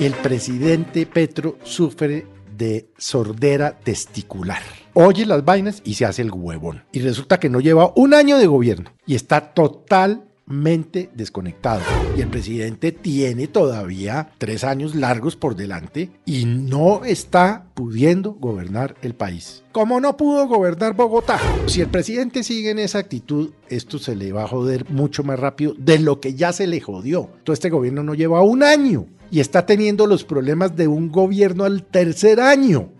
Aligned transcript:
El 0.00 0.12
presidente 0.12 1.06
Petro 1.06 1.56
sufre 1.62 2.26
de 2.56 2.90
sordera 2.98 3.78
testicular. 3.78 4.60
Oye 4.92 5.24
las 5.24 5.44
vainas 5.44 5.82
y 5.84 5.94
se 5.94 6.04
hace 6.04 6.22
el 6.22 6.32
huevón. 6.32 6.82
Y 6.90 6.98
resulta 6.98 7.38
que 7.38 7.48
no 7.48 7.60
lleva 7.60 7.92
un 7.94 8.12
año 8.12 8.38
de 8.38 8.48
gobierno 8.48 8.90
y 9.06 9.14
está 9.14 9.54
totalmente 9.54 11.10
desconectado. 11.14 11.82
Y 12.16 12.22
el 12.22 12.28
presidente 12.28 12.90
tiene 12.90 13.46
todavía 13.46 14.32
tres 14.38 14.64
años 14.64 14.96
largos 14.96 15.36
por 15.36 15.54
delante 15.54 16.10
y 16.24 16.44
no 16.44 17.04
está 17.04 17.66
pudiendo 17.74 18.32
gobernar 18.32 18.96
el 19.00 19.14
país. 19.14 19.62
Como 19.70 20.00
no 20.00 20.16
pudo 20.16 20.48
gobernar 20.48 20.94
Bogotá. 20.94 21.38
Si 21.66 21.82
el 21.82 21.88
presidente 21.88 22.42
sigue 22.42 22.70
en 22.70 22.80
esa 22.80 22.98
actitud, 22.98 23.52
esto 23.68 24.00
se 24.00 24.16
le 24.16 24.32
va 24.32 24.42
a 24.42 24.48
joder 24.48 24.90
mucho 24.90 25.22
más 25.22 25.38
rápido 25.38 25.72
de 25.78 26.00
lo 26.00 26.18
que 26.18 26.34
ya 26.34 26.52
se 26.52 26.66
le 26.66 26.80
jodió. 26.80 27.30
Todo 27.44 27.54
este 27.54 27.70
gobierno 27.70 28.02
no 28.02 28.14
lleva 28.14 28.42
un 28.42 28.64
año 28.64 29.06
y 29.34 29.40
está 29.40 29.66
teniendo 29.66 30.06
los 30.06 30.22
problemas 30.22 30.76
de 30.76 30.86
un 30.86 31.10
gobierno 31.10 31.64
al 31.64 31.82
tercer 31.82 32.38
año. 32.38 32.92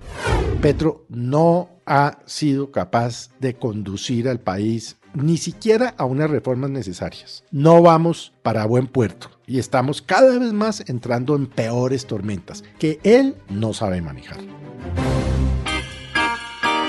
Petro 0.60 1.06
no 1.08 1.68
ha 1.86 2.18
sido 2.26 2.72
capaz 2.72 3.30
de 3.38 3.54
conducir 3.54 4.28
al 4.28 4.40
país 4.40 4.96
ni 5.14 5.36
siquiera 5.36 5.94
a 5.96 6.04
unas 6.06 6.28
reformas 6.28 6.70
necesarias. 6.70 7.44
No 7.52 7.82
vamos 7.82 8.32
para 8.42 8.66
buen 8.66 8.88
puerto 8.88 9.30
y 9.46 9.60
estamos 9.60 10.02
cada 10.02 10.36
vez 10.36 10.52
más 10.52 10.82
entrando 10.88 11.36
en 11.36 11.46
peores 11.46 12.04
tormentas 12.04 12.64
que 12.80 12.98
él 13.04 13.36
no 13.48 13.72
sabe 13.72 14.02
manejar. 14.02 14.38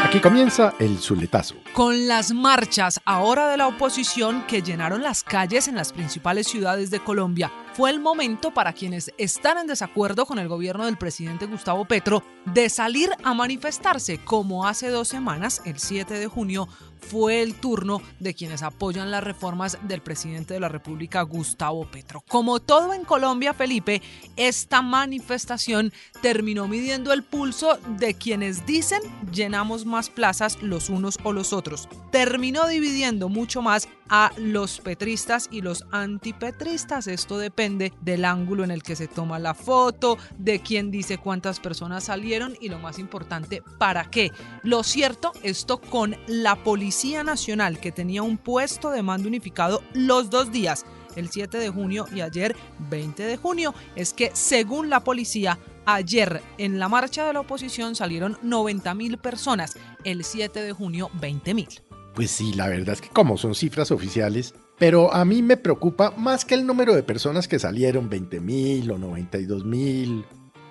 Aquí 0.01 0.19
comienza 0.21 0.73
el 0.79 0.97
Zuletazo. 0.97 1.53
Con 1.73 2.07
las 2.07 2.31
marchas 2.31 2.99
ahora 3.05 3.49
de 3.49 3.57
la 3.57 3.67
oposición 3.67 4.43
que 4.47 4.63
llenaron 4.63 5.03
las 5.03 5.23
calles 5.23 5.67
en 5.67 5.75
las 5.75 5.93
principales 5.93 6.47
ciudades 6.47 6.89
de 6.89 6.99
Colombia, 6.99 7.51
fue 7.75 7.89
el 7.89 7.99
momento 7.99 8.53
para 8.53 8.71
quienes 8.71 9.11
están 9.17 9.57
en 9.57 9.67
desacuerdo 9.67 10.25
con 10.25 10.39
el 10.39 10.47
gobierno 10.47 10.85
del 10.85 10.97
presidente 10.97 11.45
Gustavo 11.45 11.83
Petro 11.83 12.23
de 12.45 12.69
salir 12.69 13.09
a 13.21 13.33
manifestarse, 13.33 14.17
como 14.19 14.65
hace 14.65 14.87
dos 14.87 15.09
semanas, 15.09 15.61
el 15.65 15.77
7 15.77 16.13
de 16.13 16.27
junio, 16.27 16.69
fue 17.05 17.41
el 17.41 17.55
turno 17.55 18.01
de 18.19 18.33
quienes 18.33 18.63
apoyan 18.63 19.11
las 19.11 19.23
reformas 19.23 19.77
del 19.83 20.01
presidente 20.01 20.53
de 20.53 20.59
la 20.59 20.69
República, 20.69 21.21
Gustavo 21.21 21.85
Petro. 21.89 22.23
Como 22.29 22.59
todo 22.59 22.93
en 22.93 23.03
Colombia, 23.03 23.53
Felipe, 23.53 24.01
esta 24.37 24.81
manifestación 24.81 25.91
terminó 26.21 26.67
midiendo 26.67 27.13
el 27.13 27.23
pulso 27.23 27.77
de 27.97 28.13
quienes 28.13 28.65
dicen 28.65 29.01
llenamos 29.31 29.85
más 29.85 30.09
plazas 30.09 30.61
los 30.61 30.89
unos 30.89 31.19
o 31.23 31.33
los 31.33 31.53
otros. 31.53 31.89
Terminó 32.11 32.67
dividiendo 32.67 33.29
mucho 33.29 33.61
más 33.61 33.87
a 34.09 34.31
los 34.37 34.79
petristas 34.79 35.47
y 35.51 35.61
los 35.61 35.85
antipetristas. 35.91 37.07
Esto 37.07 37.37
depende 37.37 37.93
del 38.01 38.25
ángulo 38.25 38.63
en 38.63 38.71
el 38.71 38.83
que 38.83 38.95
se 38.95 39.07
toma 39.07 39.39
la 39.39 39.53
foto, 39.53 40.17
de 40.37 40.61
quién 40.61 40.91
dice 40.91 41.17
cuántas 41.17 41.59
personas 41.59 42.05
salieron 42.05 42.55
y 42.59 42.69
lo 42.69 42.79
más 42.79 42.99
importante, 42.99 43.63
para 43.77 44.05
qué. 44.05 44.31
Lo 44.63 44.83
cierto, 44.83 45.31
esto 45.43 45.79
con 45.79 46.15
la 46.27 46.55
Policía 46.55 47.23
Nacional 47.23 47.79
que 47.79 47.91
tenía 47.91 48.23
un 48.23 48.37
puesto 48.37 48.91
de 48.91 49.03
mando 49.03 49.27
unificado 49.27 49.81
los 49.93 50.29
dos 50.29 50.51
días, 50.51 50.85
el 51.15 51.29
7 51.29 51.57
de 51.57 51.69
junio 51.69 52.05
y 52.13 52.21
ayer 52.21 52.55
20 52.89 53.23
de 53.23 53.37
junio, 53.37 53.73
es 53.95 54.13
que 54.13 54.31
según 54.33 54.89
la 54.89 55.03
policía, 55.03 55.57
Ayer 55.87 56.41
en 56.57 56.79
la 56.79 56.89
marcha 56.89 57.27
de 57.27 57.33
la 57.33 57.41
oposición 57.41 57.95
salieron 57.95 58.39
90 58.41 58.95
mil 58.95 59.19
personas, 59.19 59.77
el 60.03 60.23
7 60.23 60.63
de 60.63 60.73
junio 60.73 61.11
20 61.13 61.53
mil. 61.53 61.67
Pues 62.15 62.31
sí, 62.31 62.53
la 62.53 62.69
verdad 62.69 62.95
es 62.95 63.01
que 63.01 63.09
como 63.09 63.37
son 63.37 63.55
cifras 63.55 63.91
oficiales, 63.91 64.55
pero 64.79 65.13
a 65.13 65.25
mí 65.25 65.41
me 65.41 65.57
preocupa 65.57 66.11
más 66.11 66.45
que 66.45 66.55
el 66.55 66.65
número 66.65 66.95
de 66.95 67.03
personas 67.03 67.47
que 67.49 67.59
salieron, 67.59 68.09
20 68.09 68.39
mil 68.39 68.89
o 68.91 68.97
92 68.97 69.65
mil 69.65 70.25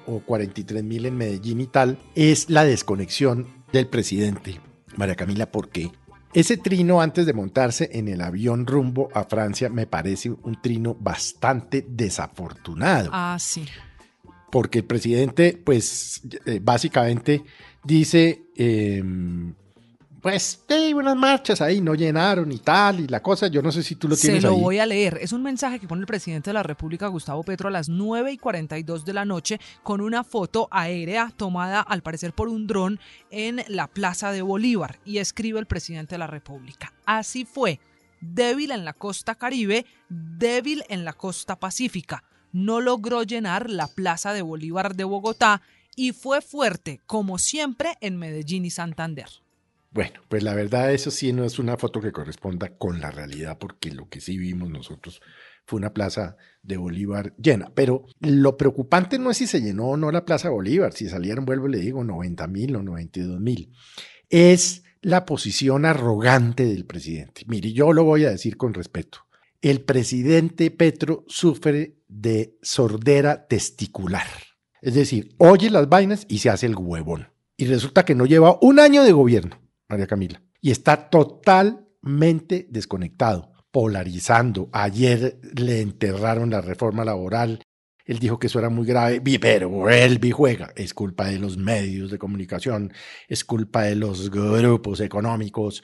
o 0.06 0.20
43 0.20 0.82
mil 0.82 1.04
en 1.04 1.16
Medellín 1.16 1.60
y 1.60 1.66
tal, 1.66 1.98
es 2.14 2.48
la 2.48 2.64
desconexión 2.64 3.46
del 3.72 3.88
presidente, 3.88 4.58
María 4.96 5.16
Camila, 5.16 5.50
porque 5.50 5.92
ese 6.33 6.56
trino 6.56 7.02
antes 7.02 7.27
de 7.27 7.34
montarse 7.34 7.90
en 7.92 8.08
el 8.08 8.22
avión 8.22 8.66
rumbo 8.66 9.10
a 9.12 9.24
Francia 9.24 9.68
me 9.68 9.86
parece 9.86 10.30
un 10.30 10.60
trino 10.62 10.96
bastante 10.98 11.84
desafortunado. 11.86 13.10
Ah, 13.12 13.36
sí. 13.38 13.66
Porque 14.50 14.78
el 14.78 14.84
presidente, 14.86 15.60
pues, 15.62 16.22
eh, 16.46 16.58
básicamente 16.62 17.44
dice... 17.84 18.44
Em, 18.56 19.54
pues 20.24 20.64
hay 20.70 20.95
unas 20.95 21.17
marchas 21.17 21.61
ahí, 21.61 21.83
no 21.83 21.95
llenaron 21.95 22.51
y 22.51 22.57
tal, 22.57 23.01
y 23.01 23.07
la 23.07 23.20
cosa, 23.20 23.48
yo 23.48 23.61
no 23.61 23.70
sé 23.70 23.83
si 23.83 23.95
tú 23.95 24.08
lo 24.08 24.17
tienes 24.17 24.40
Se 24.40 24.48
lo 24.48 24.55
ahí. 24.55 24.61
voy 24.62 24.79
a 24.79 24.86
leer. 24.86 25.18
Es 25.20 25.35
un 25.35 25.42
mensaje 25.42 25.79
que 25.79 25.86
pone 25.86 26.01
el 26.01 26.07
presidente 26.07 26.48
de 26.48 26.55
la 26.55 26.62
República, 26.62 27.08
Gustavo 27.08 27.42
Petro, 27.42 27.68
a 27.68 27.70
las 27.70 27.90
9 27.90 28.33
y 28.33 28.39
42 28.39 29.05
de 29.05 29.13
la 29.13 29.27
noche, 29.27 29.61
con 29.83 30.01
una 30.01 30.24
foto 30.24 30.67
aérea 30.70 31.30
tomada, 31.36 31.83
al 31.83 32.02
parecer, 32.02 32.33
por 32.33 32.48
un 32.48 32.67
dron 32.67 32.98
en 33.30 33.64
la 33.68 33.86
Plaza 33.86 34.33
de 34.33 34.40
Bolívar. 34.40 34.98
Y 35.05 35.18
escribe 35.18 35.61
el 35.61 35.67
presidente 35.67 36.14
de 36.14 36.20
la 36.20 36.27
República. 36.27 36.95
Así 37.05 37.45
fue. 37.45 37.79
Débil 38.23 38.70
en 38.70 38.86
la 38.86 38.95
costa 38.95 39.34
caribe, 39.34 39.84
débil 40.08 40.84
en 40.89 41.05
la 41.05 41.13
costa 41.13 41.61
pacífica. 41.61 42.24
No 42.51 42.80
logró 42.80 43.24
llenar 43.24 43.68
la 43.68 43.89
Plaza 43.89 44.33
de 44.33 44.40
Bolívar 44.40 44.96
de 44.96 45.05
Bogotá 45.05 45.61
y 45.96 46.13
fue 46.13 46.40
fuerte, 46.40 47.02
como 47.05 47.36
siempre, 47.36 47.98
en 48.01 48.17
Medellín 48.17 48.64
y 48.64 48.70
Santander. 48.70 49.29
Bueno, 49.94 50.20
pues 50.28 50.42
la 50.42 50.55
verdad 50.55 50.92
eso 50.92 51.12
sí 51.12 51.32
no 51.32 51.44
es 51.44 51.60
una 51.60 51.77
foto 51.77 52.00
que 52.00 52.10
corresponda 52.10 52.77
con 52.77 53.00
la 53.00 53.12
realidad, 53.12 53.58
porque 53.60 53.92
lo 53.92 54.08
que 54.08 54.20
sí 54.20 54.36
vimos 54.36 54.68
nosotros 54.68 55.20
fue 55.64 55.78
una 55.78 55.94
plaza 55.94 56.36
de 56.64 56.77
Bolívar 56.77 57.32
llena. 57.36 57.70
Pero 57.77 58.04
lo 58.18 58.56
preocupante 58.56 59.20
no 59.20 59.30
es 59.30 59.36
si 59.36 59.46
se 59.46 59.62
llenó 59.62 59.90
o 59.90 59.96
no 59.96 60.10
la 60.10 60.24
plaza 60.24 60.50
Bolívar, 60.50 60.92
si 60.94 61.08
salieron, 61.08 61.44
vuelvo 61.44 61.68
y 61.68 61.72
le 61.72 61.78
digo, 61.78 62.02
90 62.02 62.46
mil 62.48 62.74
o 62.74 62.83
92 62.83 63.40
mil. 63.40 63.70
Es 64.28 64.83
la 65.00 65.24
posición 65.24 65.84
arrogante 65.84 66.64
del 66.64 66.86
presidente. 66.86 67.42
Mire, 67.46 67.72
yo 67.72 67.92
lo 67.92 68.02
voy 68.02 68.24
a 68.24 68.30
decir 68.30 68.56
con 68.56 68.74
respeto. 68.74 69.20
El 69.62 69.80
presidente 69.83 70.72
Petro 70.72 71.24
sufre 71.28 71.98
de 72.08 72.58
sordera 72.62 73.46
testicular. 73.46 74.27
Es 74.83 74.94
decir, 74.94 75.36
oye 75.38 75.70
las 75.70 75.88
vainas 75.88 76.27
y 76.28 76.38
se 76.38 76.50
hace 76.50 76.66
el 76.66 76.74
huevón. 76.74 77.28
Y 77.56 77.66
resulta 77.66 78.04
que 78.04 78.16
no 78.16 78.27
lleva 78.27 78.58
un 78.60 78.80
año 78.80 79.04
de 79.04 79.12
gobierno 79.12 79.64
María 79.89 80.06
Camila, 80.06 80.42
y 80.61 80.70
está 80.70 81.08
totalmente 81.11 82.67
desconectado, 82.70 83.52
polarizando. 83.70 84.68
Ayer 84.72 85.39
le 85.55 85.80
enterraron 85.80 86.50
la 86.50 86.61
reforma 86.61 87.05
laboral. 87.05 87.62
Él 88.06 88.18
dijo 88.18 88.39
que 88.39 88.48
eso 88.48 88.58
era 88.58 88.68
muy 88.68 88.86
grave, 88.86 89.20
pero 89.40 89.89
él 89.89 90.20
juega. 90.33 90.72
Es 90.77 90.92
culpa 90.92 91.27
de 91.27 91.39
los 91.39 91.56
medios 91.56 92.11
de 92.11 92.18
comunicación, 92.18 92.92
es 93.28 93.45
culpa 93.45 93.83
de 93.83 93.96
los 93.96 94.30
grupos 94.30 95.00
económicos. 95.00 95.83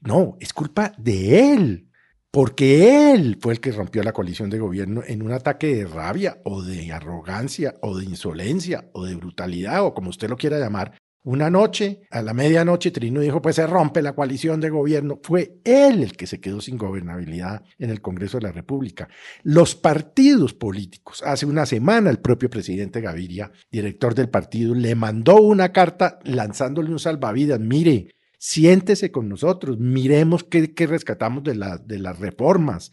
No, 0.00 0.36
es 0.40 0.52
culpa 0.52 0.92
de 0.96 1.52
él, 1.52 1.90
porque 2.30 3.12
él 3.12 3.38
fue 3.40 3.54
el 3.54 3.60
que 3.60 3.72
rompió 3.72 4.02
la 4.02 4.12
coalición 4.12 4.50
de 4.50 4.58
gobierno 4.58 5.02
en 5.06 5.22
un 5.22 5.32
ataque 5.32 5.74
de 5.74 5.86
rabia 5.86 6.40
o 6.44 6.62
de 6.62 6.92
arrogancia 6.92 7.74
o 7.82 7.98
de 7.98 8.04
insolencia 8.04 8.90
o 8.92 9.06
de 9.06 9.16
brutalidad 9.16 9.84
o 9.84 9.94
como 9.94 10.10
usted 10.10 10.28
lo 10.28 10.36
quiera 10.36 10.58
llamar, 10.58 10.96
una 11.24 11.50
noche, 11.50 12.02
a 12.10 12.22
la 12.22 12.32
medianoche, 12.32 12.90
Trino 12.90 13.20
dijo, 13.20 13.42
pues 13.42 13.56
se 13.56 13.66
rompe 13.66 14.00
la 14.02 14.14
coalición 14.14 14.60
de 14.60 14.70
gobierno. 14.70 15.20
Fue 15.22 15.60
él 15.64 16.02
el 16.02 16.16
que 16.16 16.26
se 16.26 16.40
quedó 16.40 16.60
sin 16.60 16.78
gobernabilidad 16.78 17.62
en 17.78 17.90
el 17.90 18.00
Congreso 18.00 18.38
de 18.38 18.44
la 18.44 18.52
República. 18.52 19.08
Los 19.42 19.74
partidos 19.74 20.54
políticos, 20.54 21.22
hace 21.24 21.44
una 21.44 21.66
semana 21.66 22.10
el 22.10 22.20
propio 22.20 22.48
presidente 22.48 23.00
Gaviria, 23.00 23.50
director 23.70 24.14
del 24.14 24.30
partido, 24.30 24.74
le 24.74 24.94
mandó 24.94 25.36
una 25.36 25.72
carta 25.72 26.18
lanzándole 26.24 26.90
un 26.90 26.98
salvavidas. 26.98 27.60
Mire, 27.60 28.14
siéntese 28.38 29.10
con 29.10 29.28
nosotros, 29.28 29.78
miremos 29.78 30.44
qué, 30.44 30.72
qué 30.72 30.86
rescatamos 30.86 31.42
de, 31.42 31.78
de 31.84 31.98
las 31.98 32.18
reformas. 32.18 32.90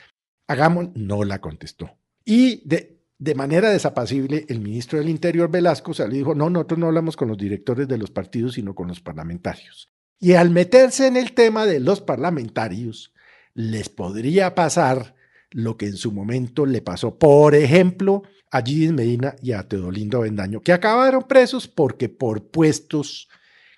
Hagamos, 0.47 0.89
no 0.95 1.23
la 1.23 1.39
contestó. 1.39 1.91
Y 2.25 2.67
de, 2.67 2.94
de 3.17 3.35
manera 3.35 3.69
desapacible, 3.69 4.45
el 4.49 4.59
ministro 4.59 4.99
del 4.99 5.09
Interior 5.09 5.49
Velasco 5.49 5.93
salió 5.93 6.15
y 6.15 6.19
dijo, 6.19 6.35
no, 6.35 6.49
nosotros 6.49 6.79
no 6.79 6.87
hablamos 6.87 7.15
con 7.15 7.29
los 7.29 7.37
directores 7.37 7.87
de 7.87 7.97
los 7.97 8.11
partidos, 8.11 8.55
sino 8.55 8.75
con 8.75 8.87
los 8.87 8.99
parlamentarios. 8.99 9.89
Y 10.19 10.33
al 10.33 10.49
meterse 10.49 11.07
en 11.07 11.17
el 11.17 11.33
tema 11.33 11.65
de 11.65 11.79
los 11.79 12.01
parlamentarios, 12.01 13.13
les 13.53 13.89
podría 13.89 14.53
pasar 14.55 15.15
lo 15.51 15.77
que 15.77 15.85
en 15.85 15.95
su 15.95 16.11
momento 16.11 16.65
le 16.65 16.81
pasó, 16.81 17.17
por 17.17 17.55
ejemplo, 17.55 18.23
a 18.51 18.61
Gidis 18.61 18.91
Medina 18.91 19.35
y 19.41 19.53
a 19.53 19.67
Teodolindo 19.67 20.21
Bendaño, 20.21 20.61
que 20.61 20.73
acabaron 20.73 21.23
presos 21.23 21.67
porque 21.67 22.09
por 22.09 22.49
puestos 22.49 23.29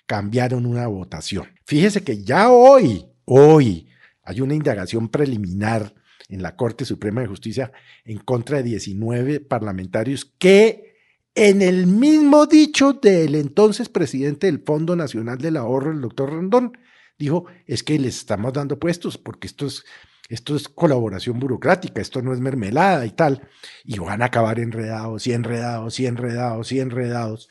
cambiaron 0.06 0.66
una 0.66 0.86
votación. 0.86 1.46
Fíjese 1.64 2.02
que 2.02 2.24
ya 2.24 2.50
hoy, 2.50 3.06
hoy, 3.24 3.88
hay 4.22 4.40
una 4.40 4.54
indagación 4.54 5.08
preliminar 5.08 5.94
en 6.28 6.42
la 6.42 6.56
Corte 6.56 6.84
Suprema 6.84 7.20
de 7.20 7.26
Justicia 7.26 7.72
en 8.04 8.18
contra 8.18 8.58
de 8.58 8.64
19 8.64 9.40
parlamentarios 9.40 10.24
que 10.38 10.96
en 11.34 11.62
el 11.62 11.86
mismo 11.86 12.46
dicho 12.46 12.94
del 12.94 13.34
entonces 13.34 13.88
presidente 13.88 14.46
del 14.46 14.60
Fondo 14.60 14.96
Nacional 14.96 15.38
del 15.38 15.56
Ahorro, 15.56 15.92
el 15.92 16.00
doctor 16.00 16.30
Rondón, 16.30 16.76
dijo, 17.18 17.46
es 17.66 17.82
que 17.82 17.98
les 17.98 18.16
estamos 18.18 18.52
dando 18.52 18.78
puestos 18.78 19.18
porque 19.18 19.46
estos 19.46 19.84
esto 20.28 20.54
es 20.56 20.68
colaboración 20.68 21.38
burocrática, 21.40 22.02
esto 22.02 22.20
no 22.20 22.34
es 22.34 22.40
mermelada 22.40 23.06
y 23.06 23.10
tal. 23.10 23.48
Y 23.82 23.98
van 23.98 24.20
a 24.20 24.26
acabar 24.26 24.60
enredados 24.60 25.26
y 25.26 25.32
enredados 25.32 25.98
y 26.00 26.06
enredados 26.06 26.70
y 26.70 26.80
enredados. 26.80 27.48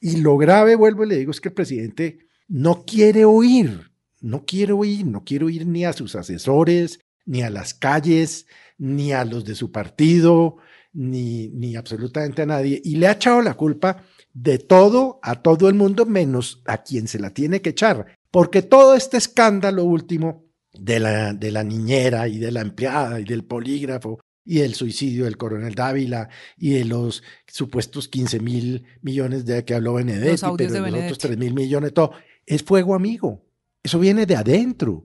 Y 0.00 0.18
lo 0.18 0.36
grave, 0.36 0.76
vuelvo 0.76 1.04
y 1.04 1.08
le 1.08 1.16
digo, 1.16 1.32
es 1.32 1.40
que 1.40 1.48
el 1.48 1.54
presidente 1.54 2.28
no 2.46 2.84
quiere 2.84 3.24
oír, 3.24 3.90
no 4.20 4.44
quiere 4.44 4.72
oír, 4.72 5.06
no 5.06 5.24
quiere 5.24 5.44
oír 5.44 5.66
ni 5.66 5.84
a 5.84 5.92
sus 5.92 6.14
asesores, 6.14 7.00
ni 7.26 7.42
a 7.42 7.50
las 7.50 7.74
calles, 7.74 8.46
ni 8.78 9.12
a 9.12 9.24
los 9.24 9.44
de 9.44 9.54
su 9.54 9.70
partido, 9.70 10.56
ni, 10.92 11.48
ni 11.48 11.76
absolutamente 11.76 12.42
a 12.42 12.46
nadie. 12.46 12.80
Y 12.84 12.96
le 12.96 13.08
ha 13.08 13.12
echado 13.12 13.42
la 13.42 13.54
culpa 13.54 14.04
de 14.32 14.58
todo 14.58 15.20
a 15.22 15.42
todo 15.42 15.68
el 15.68 15.74
mundo, 15.74 16.06
menos 16.06 16.62
a 16.66 16.82
quien 16.82 17.08
se 17.08 17.18
la 17.18 17.30
tiene 17.30 17.60
que 17.60 17.70
echar. 17.70 18.14
Porque 18.30 18.62
todo 18.62 18.94
este 18.94 19.16
escándalo 19.16 19.84
último 19.84 20.44
de 20.72 21.00
la, 21.00 21.32
de 21.32 21.50
la 21.50 21.64
niñera 21.64 22.28
y 22.28 22.38
de 22.38 22.52
la 22.52 22.60
empleada 22.60 23.20
y 23.20 23.24
del 23.24 23.44
polígrafo 23.44 24.20
y 24.44 24.58
del 24.58 24.74
suicidio 24.74 25.24
del 25.24 25.36
coronel 25.36 25.74
Dávila 25.74 26.28
y 26.56 26.70
de 26.70 26.84
los 26.84 27.22
supuestos 27.46 28.08
15 28.08 28.40
mil 28.40 28.84
millones 29.02 29.44
de 29.44 29.64
que 29.64 29.74
habló 29.74 29.94
Benedetti, 29.94 30.42
pero 30.56 30.72
de, 30.72 30.90
los 30.90 31.02
otros 31.02 31.18
3 31.18 31.38
mil 31.38 31.54
millones, 31.54 31.92
todo, 31.92 32.12
es 32.46 32.62
fuego 32.62 32.94
amigo. 32.94 33.44
Eso 33.82 33.98
viene 33.98 34.26
de 34.26 34.36
adentro. 34.36 35.04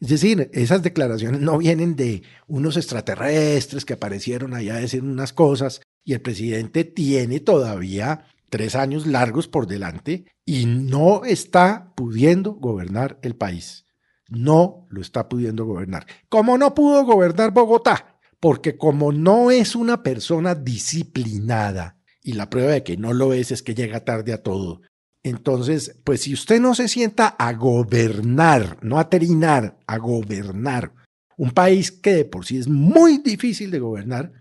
Es 0.00 0.08
decir, 0.08 0.50
esas 0.54 0.82
declaraciones 0.82 1.40
no 1.40 1.58
vienen 1.58 1.94
de 1.94 2.22
unos 2.46 2.76
extraterrestres 2.78 3.84
que 3.84 3.92
aparecieron 3.92 4.54
allá 4.54 4.76
a 4.76 4.80
decir 4.80 5.02
unas 5.02 5.34
cosas 5.34 5.82
y 6.04 6.14
el 6.14 6.22
presidente 6.22 6.84
tiene 6.84 7.40
todavía 7.40 8.26
tres 8.48 8.74
años 8.74 9.06
largos 9.06 9.46
por 9.46 9.66
delante 9.66 10.24
y 10.46 10.64
no 10.64 11.24
está 11.24 11.92
pudiendo 11.94 12.54
gobernar 12.54 13.18
el 13.22 13.36
país. 13.36 13.86
No 14.28 14.86
lo 14.88 15.02
está 15.02 15.28
pudiendo 15.28 15.66
gobernar. 15.66 16.06
Como 16.28 16.56
no 16.56 16.74
pudo 16.74 17.04
gobernar 17.04 17.52
Bogotá, 17.52 18.18
porque 18.40 18.78
como 18.78 19.12
no 19.12 19.50
es 19.50 19.76
una 19.76 20.02
persona 20.02 20.54
disciplinada, 20.54 21.98
y 22.22 22.32
la 22.34 22.48
prueba 22.48 22.72
de 22.72 22.82
que 22.82 22.96
no 22.96 23.12
lo 23.12 23.32
es 23.32 23.50
es 23.50 23.62
que 23.62 23.74
llega 23.74 24.04
tarde 24.04 24.32
a 24.32 24.42
todo. 24.42 24.82
Entonces, 25.22 25.98
pues 26.04 26.22
si 26.22 26.32
usted 26.32 26.60
no 26.60 26.74
se 26.74 26.88
sienta 26.88 27.28
a 27.28 27.52
gobernar, 27.52 28.78
no 28.82 28.98
a 28.98 29.10
terinar, 29.10 29.78
a 29.86 29.98
gobernar 29.98 30.92
un 31.36 31.50
país 31.50 31.92
que 31.92 32.14
de 32.14 32.24
por 32.24 32.46
sí 32.46 32.58
es 32.58 32.68
muy 32.68 33.18
difícil 33.18 33.70
de 33.70 33.80
gobernar, 33.80 34.32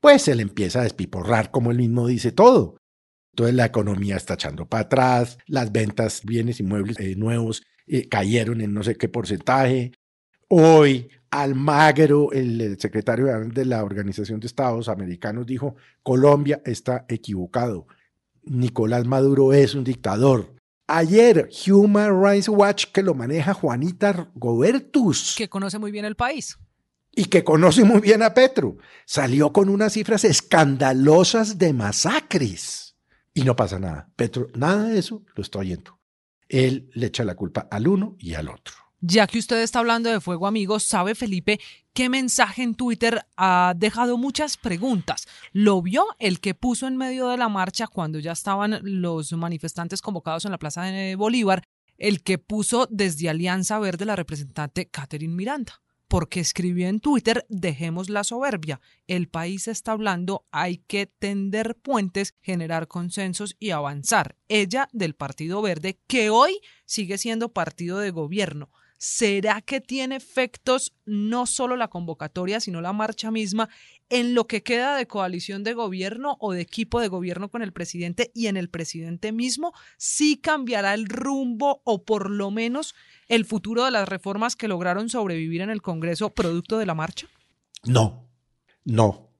pues 0.00 0.22
se 0.22 0.34
le 0.34 0.42
empieza 0.42 0.80
a 0.80 0.84
despiporrar, 0.84 1.50
como 1.50 1.70
él 1.70 1.78
mismo 1.78 2.06
dice 2.06 2.32
todo. 2.32 2.76
Entonces 3.32 3.54
la 3.54 3.66
economía 3.66 4.16
está 4.16 4.34
echando 4.34 4.66
para 4.66 4.84
atrás, 4.84 5.38
las 5.46 5.72
ventas, 5.72 6.22
bienes 6.24 6.60
y 6.60 6.62
muebles 6.62 6.98
eh, 6.98 7.14
nuevos 7.16 7.62
eh, 7.86 8.08
cayeron 8.08 8.60
en 8.60 8.72
no 8.72 8.82
sé 8.82 8.96
qué 8.96 9.08
porcentaje. 9.08 9.92
Hoy 10.48 11.08
Almagro, 11.30 12.32
el, 12.32 12.78
secretario 12.80 13.26
de 13.26 13.64
la 13.64 13.84
Organización 13.84 14.40
de 14.40 14.48
Estados 14.48 14.88
Americanos, 14.88 15.46
dijo, 15.46 15.76
Colombia 16.02 16.60
está 16.64 17.04
equivocado. 17.08 17.86
Nicolás 18.44 19.06
Maduro 19.06 19.52
es 19.52 19.74
un 19.74 19.84
dictador. 19.84 20.54
Ayer, 20.86 21.48
Human 21.66 22.22
Rights 22.22 22.48
Watch, 22.48 22.86
que 22.86 23.02
lo 23.02 23.14
maneja 23.14 23.54
Juanita 23.54 24.30
Gobertus. 24.34 25.34
Que 25.36 25.48
conoce 25.48 25.78
muy 25.78 25.92
bien 25.92 26.04
el 26.04 26.16
país. 26.16 26.58
Y 27.12 27.26
que 27.26 27.44
conoce 27.44 27.84
muy 27.84 28.00
bien 28.00 28.22
a 28.22 28.34
Petro. 28.34 28.76
Salió 29.04 29.52
con 29.52 29.68
unas 29.68 29.92
cifras 29.92 30.24
escandalosas 30.24 31.58
de 31.58 31.72
masacres 31.72 32.90
y 33.34 33.42
no 33.42 33.56
pasa 33.56 33.78
nada. 33.78 34.10
Petro, 34.16 34.48
nada 34.54 34.84
de 34.84 34.98
eso 34.98 35.24
lo 35.34 35.42
está 35.42 35.60
oyendo. 35.60 35.98
Él 36.48 36.90
le 36.94 37.06
echa 37.06 37.24
la 37.24 37.36
culpa 37.36 37.68
al 37.70 37.86
uno 37.86 38.16
y 38.18 38.34
al 38.34 38.48
otro. 38.48 38.74
Ya 39.02 39.26
que 39.26 39.38
usted 39.38 39.62
está 39.62 39.78
hablando 39.78 40.10
de 40.10 40.20
fuego, 40.20 40.46
amigos, 40.46 40.82
¿sabe 40.82 41.14
Felipe 41.14 41.58
qué 41.94 42.10
mensaje 42.10 42.62
en 42.62 42.74
Twitter 42.74 43.24
ha 43.38 43.72
dejado 43.74 44.18
muchas 44.18 44.58
preguntas? 44.58 45.26
¿Lo 45.52 45.80
vio 45.80 46.04
el 46.18 46.38
que 46.40 46.54
puso 46.54 46.86
en 46.86 46.98
medio 46.98 47.28
de 47.28 47.38
la 47.38 47.48
marcha 47.48 47.86
cuando 47.86 48.18
ya 48.18 48.32
estaban 48.32 48.78
los 48.82 49.32
manifestantes 49.32 50.02
convocados 50.02 50.44
en 50.44 50.50
la 50.50 50.58
Plaza 50.58 50.82
de 50.82 51.16
Bolívar? 51.16 51.62
El 51.96 52.22
que 52.22 52.36
puso 52.36 52.88
desde 52.90 53.30
Alianza 53.30 53.78
Verde 53.78 54.04
la 54.04 54.16
representante 54.16 54.90
Catherine 54.90 55.34
Miranda 55.34 55.80
porque 56.06 56.40
escribió 56.40 56.88
en 56.88 56.98
Twitter, 56.98 57.46
dejemos 57.48 58.10
la 58.10 58.24
soberbia, 58.24 58.80
el 59.06 59.28
país 59.28 59.68
está 59.68 59.92
hablando, 59.92 60.44
hay 60.50 60.78
que 60.78 61.06
tender 61.06 61.76
puentes, 61.76 62.34
generar 62.42 62.88
consensos 62.88 63.54
y 63.60 63.70
avanzar. 63.70 64.34
Ella 64.48 64.88
del 64.92 65.14
Partido 65.14 65.62
Verde, 65.62 66.00
que 66.08 66.28
hoy 66.28 66.58
sigue 66.84 67.16
siendo 67.16 67.52
partido 67.52 67.98
de 67.98 68.10
gobierno. 68.10 68.72
¿Será 69.02 69.62
que 69.62 69.80
tiene 69.80 70.16
efectos 70.16 70.92
no 71.06 71.46
solo 71.46 71.74
la 71.74 71.88
convocatoria, 71.88 72.60
sino 72.60 72.82
la 72.82 72.92
marcha 72.92 73.30
misma 73.30 73.70
en 74.10 74.34
lo 74.34 74.46
que 74.46 74.62
queda 74.62 74.94
de 74.94 75.06
coalición 75.06 75.64
de 75.64 75.72
gobierno 75.72 76.36
o 76.38 76.52
de 76.52 76.60
equipo 76.60 77.00
de 77.00 77.08
gobierno 77.08 77.48
con 77.48 77.62
el 77.62 77.72
presidente 77.72 78.30
y 78.34 78.48
en 78.48 78.58
el 78.58 78.68
presidente 78.68 79.32
mismo? 79.32 79.72
¿Sí 79.96 80.36
cambiará 80.36 80.92
el 80.92 81.06
rumbo 81.06 81.80
o 81.84 82.04
por 82.04 82.28
lo 82.28 82.50
menos 82.50 82.94
el 83.28 83.46
futuro 83.46 83.86
de 83.86 83.90
las 83.90 84.06
reformas 84.06 84.54
que 84.54 84.68
lograron 84.68 85.08
sobrevivir 85.08 85.62
en 85.62 85.70
el 85.70 85.80
Congreso 85.80 86.34
producto 86.34 86.76
de 86.76 86.84
la 86.84 86.94
marcha? 86.94 87.26
No, 87.84 88.28
no. 88.84 89.30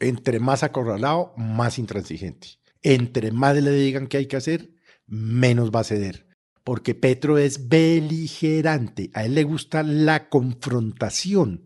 Entre 0.00 0.40
más 0.40 0.64
acorralado, 0.64 1.32
más 1.36 1.78
intransigente. 1.78 2.58
Entre 2.82 3.30
más 3.30 3.54
le 3.54 3.70
digan 3.70 4.08
qué 4.08 4.16
hay 4.16 4.26
que 4.26 4.36
hacer, 4.36 4.72
menos 5.06 5.70
va 5.70 5.78
a 5.78 5.84
ceder 5.84 6.29
porque 6.64 6.94
Petro 6.94 7.38
es 7.38 7.68
beligerante, 7.68 9.10
a 9.14 9.24
él 9.24 9.34
le 9.34 9.44
gusta 9.44 9.82
la 9.82 10.28
confrontación, 10.28 11.64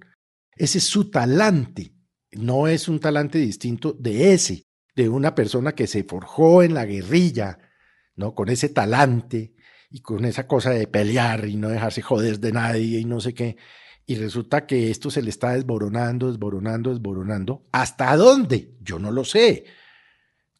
ese 0.57 0.79
es 0.79 0.85
su 0.85 1.11
talante, 1.11 1.95
no 2.33 2.69
es 2.69 2.89
un 2.89 3.01
talante 3.01 3.39
distinto 3.39 3.93
de 3.93 4.33
ese, 4.33 4.65
de 4.95 5.09
una 5.09 5.35
persona 5.35 5.73
que 5.73 5.87
se 5.87 6.05
forjó 6.05 6.63
en 6.63 6.75
la 6.75 6.85
guerrilla, 6.85 7.59
¿no? 8.17 8.35
Con 8.35 8.49
ese 8.49 8.69
talante 8.69 9.55
y 9.91 10.01
con 10.01 10.25
esa 10.25 10.47
cosa 10.47 10.71
de 10.71 10.87
pelear 10.87 11.47
y 11.47 11.57
no 11.57 11.69
dejarse 11.69 12.03
joder 12.03 12.39
de 12.39 12.53
nadie 12.53 13.01
y 13.01 13.05
no 13.05 13.21
sé 13.21 13.35
qué. 13.35 13.57
Y 14.07 14.17
resulta 14.17 14.67
que 14.67 14.91
esto 14.91 15.11
se 15.11 15.23
le 15.23 15.31
está 15.31 15.55
desboronando, 15.55 16.29
desboronando, 16.29 16.91
desboronando. 16.91 17.67
¿Hasta 17.73 18.15
dónde? 18.17 18.77
Yo 18.81 18.99
no 18.99 19.11
lo 19.11 19.25
sé. 19.25 19.65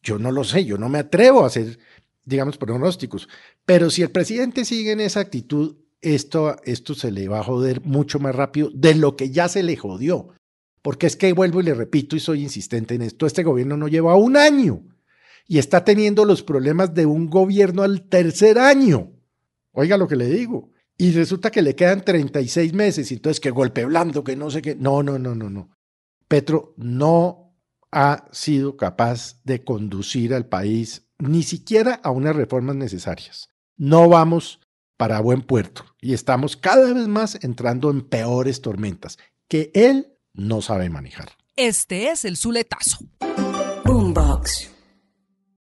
Yo 0.01 0.19
no 0.19 0.31
lo 0.31 0.43
sé, 0.43 0.65
yo 0.65 0.77
no 0.77 0.87
me 0.87 0.99
atrevo 0.99 1.43
a 1.43 1.47
hacer 1.47 1.79
digamos, 2.25 2.57
pronósticos. 2.57 3.29
Pero 3.65 3.89
si 3.89 4.01
el 4.01 4.11
presidente 4.11 4.65
sigue 4.65 4.91
en 4.91 4.99
esa 4.99 5.21
actitud, 5.21 5.77
esto, 6.01 6.57
esto 6.65 6.93
se 6.93 7.11
le 7.11 7.27
va 7.27 7.39
a 7.39 7.43
joder 7.43 7.81
mucho 7.81 8.19
más 8.19 8.35
rápido 8.35 8.69
de 8.73 8.95
lo 8.95 9.15
que 9.15 9.29
ya 9.29 9.47
se 9.47 9.63
le 9.63 9.77
jodió. 9.77 10.29
Porque 10.81 11.07
es 11.07 11.15
que 11.15 11.33
vuelvo 11.33 11.61
y 11.61 11.63
le 11.63 11.73
repito 11.73 12.15
y 12.15 12.19
soy 12.19 12.43
insistente 12.43 12.95
en 12.95 13.01
esto, 13.01 13.25
este 13.25 13.43
gobierno 13.43 13.77
no 13.77 13.87
lleva 13.87 14.15
un 14.15 14.37
año 14.37 14.83
y 15.47 15.57
está 15.57 15.83
teniendo 15.83 16.25
los 16.25 16.43
problemas 16.43 16.93
de 16.93 17.05
un 17.05 17.29
gobierno 17.29 17.83
al 17.83 18.03
tercer 18.03 18.59
año. 18.59 19.11
Oiga 19.71 19.97
lo 19.97 20.07
que 20.07 20.15
le 20.15 20.27
digo. 20.27 20.71
Y 20.97 21.11
resulta 21.11 21.51
que 21.51 21.61
le 21.61 21.75
quedan 21.75 22.05
36 22.05 22.73
meses, 22.73 23.11
y 23.11 23.15
entonces 23.15 23.41
que 23.41 23.51
golpe 23.51 23.83
blando, 23.83 24.23
que 24.23 24.35
no 24.35 24.49
sé 24.49 24.61
qué. 24.61 24.75
No, 24.75 25.03
no, 25.03 25.19
no, 25.19 25.35
no, 25.35 25.49
no. 25.49 25.69
Petro 26.27 26.73
no 26.77 27.53
ha 27.91 28.27
sido 28.31 28.77
capaz 28.77 29.41
de 29.43 29.63
conducir 29.63 30.33
al 30.33 30.47
país 30.47 31.04
ni 31.19 31.43
siquiera 31.43 31.99
a 32.03 32.11
unas 32.11 32.35
reformas 32.35 32.75
necesarias. 32.75 33.49
No 33.77 34.09
vamos 34.09 34.59
para 34.97 35.19
buen 35.19 35.41
puerto 35.41 35.85
y 36.01 36.13
estamos 36.13 36.55
cada 36.55 36.93
vez 36.93 37.07
más 37.07 37.37
entrando 37.43 37.89
en 37.89 38.01
peores 38.01 38.61
tormentas 38.61 39.17
que 39.47 39.71
él 39.73 40.13
no 40.33 40.61
sabe 40.61 40.89
manejar. 40.89 41.31
Este 41.55 42.09
es 42.09 42.25
el 42.25 42.37
Zuletazo. 42.37 42.99
Boombox. 43.85 44.74